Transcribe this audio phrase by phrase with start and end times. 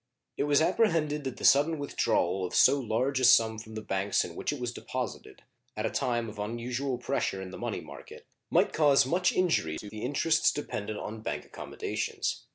[0.35, 4.25] It was apprehended that the sudden withdrawal of so large a sum from the banks
[4.25, 5.43] in which it was deposited,
[5.77, 9.89] at a time of unusual pressure in the money market, might cause much injury to
[9.91, 12.47] the interests dependent on bank accommodations.